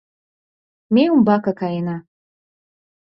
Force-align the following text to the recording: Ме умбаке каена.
Ме 0.93 1.03
умбаке 1.13 1.51
каена. 1.59 1.97